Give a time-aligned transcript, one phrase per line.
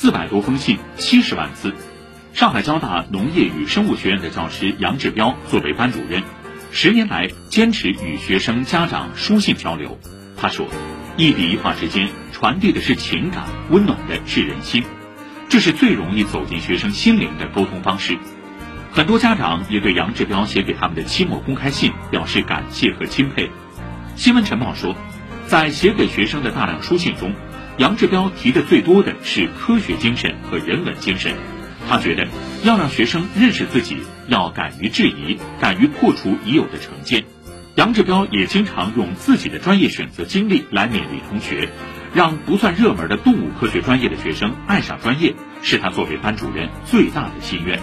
[0.00, 1.74] 四百多封信，七十万字。
[2.32, 6.22] 上海交大农业与生物学院的教师杨志彪作为班主任，
[6.70, 9.98] 十年来坚持与学生家长书信交流。
[10.36, 10.68] 他说，
[11.16, 14.84] 一笔一画之间传递的是情感，温暖的是人心，
[15.48, 18.16] 这是最容易走进学生心灵的沟通方式。
[18.92, 23.50] 很多家长也对杨志彪写给他们的期末公开信表示感谢和钦佩。
[24.14, 24.94] 新闻晨报说，
[25.48, 27.34] 在写给学生的大量书信中，
[27.78, 31.32] 杨志彪提的最多的是科学精神和人文精神。
[31.88, 32.26] 他觉得，
[32.64, 37.24] 要让学生认识自己，要敢于质疑，敢于破除已有的成见。
[37.76, 41.68] 杨志彪也经常用自己的专业选择经历来勉励同学，
[42.12, 47.78] 让不算热门的动物科学专业的学生爱上专业，是他作为班主任最大的心愿。